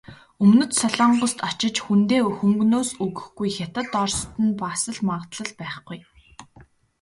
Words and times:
Өмнөд 0.43 0.71
Солонгост 0.79 1.39
очиж 1.49 1.75
хүндээ 1.85 2.21
хөнгөнөөс 2.37 2.89
өгөхгүй, 3.05 3.49
Хятад, 3.57 3.89
Орост 4.03 4.31
нь 4.43 4.55
бас 4.61 4.81
л 4.95 4.97
магадлал 5.07 5.51
байхгүй. 5.61 5.99